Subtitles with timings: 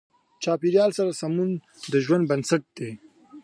[0.43, 1.49] چاپېریال سره سمون
[1.91, 2.91] د ژوند بنسټ دی.